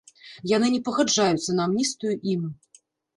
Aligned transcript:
Яны 0.51 0.67
не 0.75 0.79
пагаджаюцца 0.87 1.55
на 1.57 1.67
амністыю 1.69 2.13
ім. 2.33 2.41